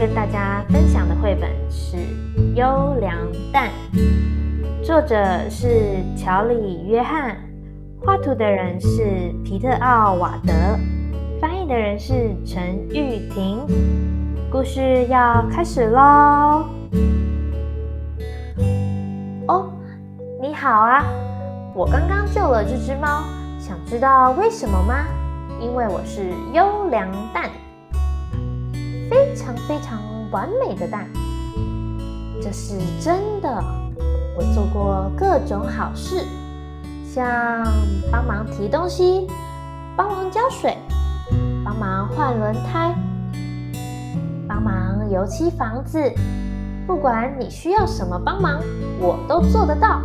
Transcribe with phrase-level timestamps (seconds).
[0.00, 1.98] 跟大家分享的绘本是
[2.54, 3.14] 《优良
[3.52, 3.68] 蛋》，
[4.82, 5.14] 作者
[5.50, 5.68] 是
[6.16, 6.54] 乔里·
[6.86, 7.36] 约翰，
[8.02, 9.04] 画图的人是
[9.44, 10.54] 皮特·奥瓦德，
[11.38, 13.58] 翻译的人是陈玉婷。
[14.50, 16.64] 故事要开始喽！
[19.48, 19.70] 哦，
[20.40, 21.04] 你好啊，
[21.74, 23.22] 我刚刚救了这只猫，
[23.58, 25.04] 想知道为什么吗？
[25.60, 27.50] 因为我是优良蛋。
[29.30, 30.00] 非常非常
[30.32, 31.08] 完美的蛋，
[32.42, 33.62] 这是真的。
[34.36, 36.24] 我做过各种好事，
[37.04, 37.64] 像
[38.10, 39.28] 帮忙提东西、
[39.96, 40.76] 帮忙浇水、
[41.64, 42.92] 帮忙换轮胎、
[44.48, 46.12] 帮忙油漆房子。
[46.84, 48.60] 不管你需要什么帮忙，
[48.98, 50.02] 我都做得到。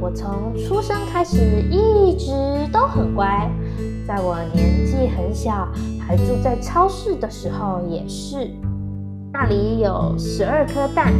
[0.00, 1.36] 我从出生开始
[1.70, 2.32] 一直
[2.72, 3.50] 都很乖，
[4.08, 5.68] 在我年纪很小。
[6.10, 8.50] 还住在超市的时候也是，
[9.32, 11.14] 那里有十二颗蛋，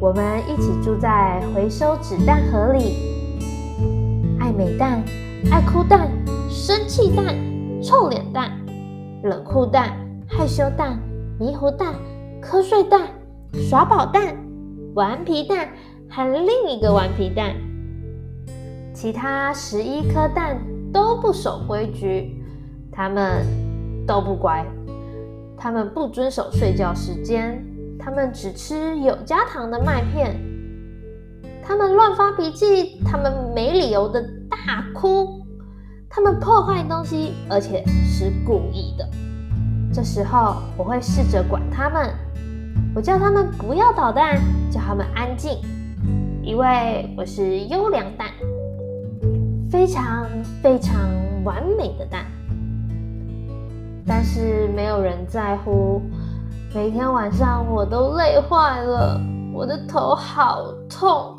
[0.00, 2.94] 我们一起住在回收纸蛋盒里。
[4.38, 5.04] 爱美蛋、
[5.50, 6.08] 爱哭蛋、
[6.48, 7.26] 生气蛋、
[7.82, 8.50] 臭脸蛋、
[9.22, 9.90] 冷酷蛋、
[10.26, 10.98] 害羞蛋、
[11.38, 11.92] 迷糊蛋、
[12.40, 13.02] 瞌睡蛋、
[13.52, 14.34] 耍宝蛋、
[14.94, 15.68] 顽皮蛋
[16.08, 17.54] 和另一个顽皮蛋。
[18.94, 20.58] 其他十一颗蛋
[20.90, 22.42] 都不守规矩，
[22.90, 23.44] 他们。
[24.10, 24.66] 都不乖，
[25.56, 27.64] 他们不遵守睡觉时间，
[27.96, 30.36] 他们只吃有加糖的麦片，
[31.62, 35.46] 他们乱发脾气，他们没理由的大哭，
[36.08, 39.08] 他们破坏东西，而且是故意的。
[39.92, 42.12] 这时候我会试着管他们，
[42.96, 44.40] 我叫他们不要捣蛋，
[44.72, 45.56] 叫他们安静，
[46.42, 48.26] 因为我是优良蛋，
[49.70, 50.26] 非常
[50.60, 50.98] 非常
[51.44, 52.26] 完美的蛋。
[54.10, 56.02] 但是没有人在乎。
[56.74, 59.20] 每天晚上我都累坏了，
[59.54, 61.36] 我的头好痛。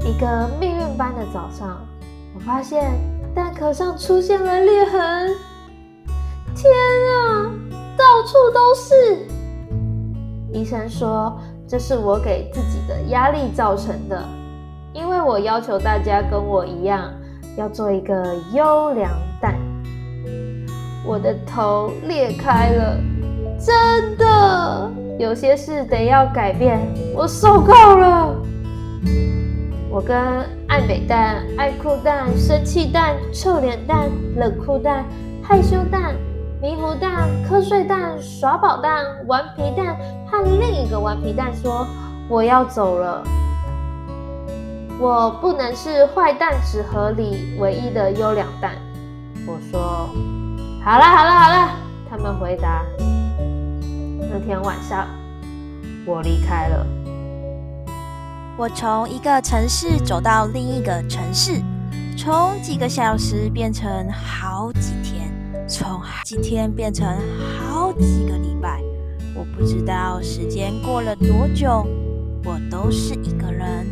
[0.00, 1.78] 一个命运般的早上，
[2.34, 2.90] 我发现
[3.32, 5.30] 蛋壳上出现了裂痕。
[6.56, 6.72] 天
[7.22, 7.52] 啊，
[7.96, 9.28] 到处都是！
[10.52, 14.20] 医生说这是我给自己的压力造成的，
[14.92, 17.12] 因为我要求大家跟我一样，
[17.56, 19.12] 要做一个优良。
[21.06, 22.98] 我的头裂开了，
[23.60, 24.90] 真的，
[25.20, 26.80] 有些事得要改变，
[27.14, 28.34] 我受够了。
[29.88, 30.16] 我跟
[30.66, 35.04] 爱美蛋、爱哭蛋、生气蛋、臭脸蛋、冷酷蛋、
[35.42, 36.16] 害羞蛋、
[36.60, 39.96] 迷糊蛋、瞌睡蛋、耍宝蛋、顽皮蛋
[40.28, 41.86] 和另一个顽皮蛋说
[42.28, 43.22] ：“我要走了，
[44.98, 48.72] 我不能是坏蛋纸盒里唯一的优良蛋。”
[49.46, 50.10] 我说。
[50.86, 51.70] 好了好了好了，
[52.08, 52.86] 他们回答。
[54.30, 55.08] 那天晚上，
[56.06, 56.86] 我离开了。
[58.56, 61.60] 我从一个城市走到另一个城市，
[62.16, 65.28] 从几个小时变成好几天，
[65.66, 67.04] 从几天变成
[67.58, 68.80] 好几个礼拜。
[69.34, 71.84] 我不知道时间过了多久，
[72.44, 73.84] 我都是一个人。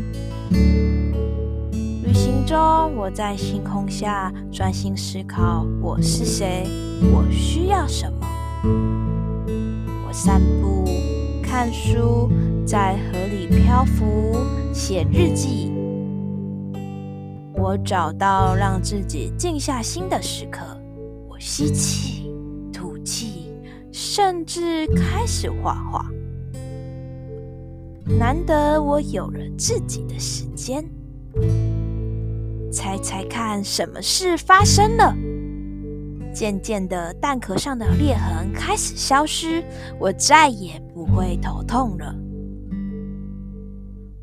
[2.25, 2.57] 行中，
[2.97, 6.67] 我在星空下专心思考：我是谁？
[7.12, 8.27] 我需要什么？
[10.07, 10.87] 我散步、
[11.43, 12.31] 看书，
[12.67, 14.39] 在河里漂浮、
[14.73, 15.71] 写日记。
[17.57, 20.65] 我找到让自己静下心的时刻。
[21.29, 22.33] 我吸气、
[22.73, 23.53] 吐气，
[23.93, 26.06] 甚至开始画画。
[28.19, 30.83] 难得我有了自己的时间。
[32.75, 35.15] 猜猜看，什么事发生了？
[36.35, 39.62] 渐渐的，蛋壳上的裂痕开始消失，
[40.01, 42.12] 我再也不会头痛了。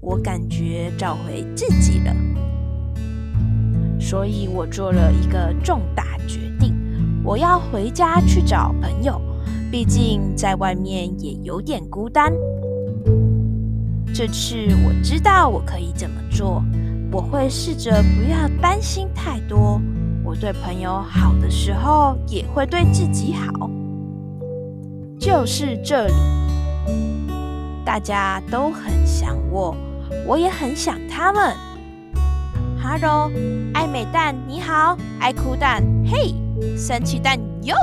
[0.02, 2.14] 我感觉找回自己了，
[3.98, 6.76] 所以我做了一个重大决定：
[7.24, 9.22] 我要回家去找朋友，
[9.72, 12.34] 毕竟在外面也有点孤单。
[14.14, 16.62] 这次我知道我可以怎么做。
[17.12, 19.82] 我会试着不要担心太多。
[20.24, 23.70] 我对朋友好的时候，也会对自己好。
[25.20, 26.14] 就是这里，
[27.84, 29.76] 大家都很想我，
[30.26, 31.56] 我也很想他们。
[32.82, 33.30] 哈喽
[33.74, 36.34] 爱美蛋你好，爱哭蛋嘿，
[36.78, 37.76] 生气蛋哟，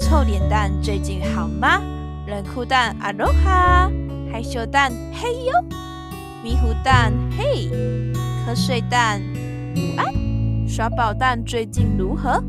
[0.00, 1.80] 臭脸蛋最近好吗？
[2.26, 3.90] 冷酷蛋阿罗哈，
[4.30, 5.52] 害羞蛋嘿哟，
[6.42, 7.70] 迷糊蛋嘿。
[8.46, 9.20] 瞌睡蛋，
[9.76, 10.68] 午安！
[10.68, 12.42] 耍宝蛋最近如何？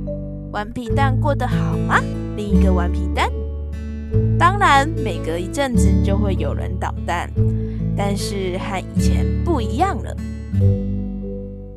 [0.51, 1.99] 顽皮蛋过得好吗？
[2.37, 3.29] 另一个顽皮蛋，
[4.39, 7.29] 当然，每隔一阵子就会有人捣蛋，
[7.95, 10.15] 但是和以前不一样了。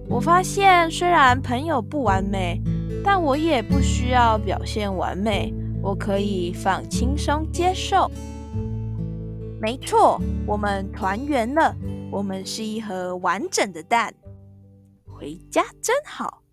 [0.08, 2.62] 我发现，虽然朋友不完美，
[3.02, 5.52] 但我也不需要表现完美，
[5.82, 8.08] 我可以放轻松接受。
[9.61, 11.75] 没错，我们团圆了，
[12.14, 14.14] 我们是一盒完整的蛋，
[15.05, 16.44] 回家真好。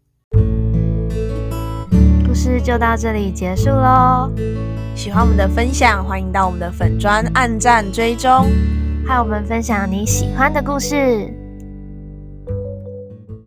[2.28, 4.32] 故事就到这里结束喽。
[4.96, 8.48] 喜欢我们的分享，欢迎到我们的粉砖按赞追踪，
[9.06, 11.32] 和我们分享你喜欢的故事。